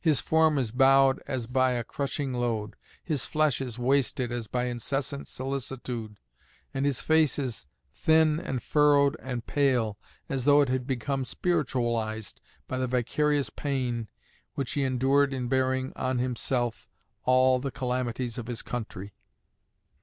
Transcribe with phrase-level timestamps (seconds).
[0.03, 4.63] His form is bowed as by a crushing load; his flesh is wasted as by
[4.63, 6.17] incessant solicitude;
[6.73, 12.41] and his face is thin and furrowed and pale, as though it had become spiritualized
[12.67, 14.07] by the vicarious pain
[14.55, 16.89] which he endured in bearing on himself
[17.23, 19.13] all the calamities of his country."